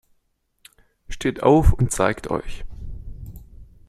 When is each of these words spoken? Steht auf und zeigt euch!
Steht 1.09 1.43
auf 1.43 1.73
und 1.73 1.91
zeigt 1.91 2.31
euch! 2.31 2.65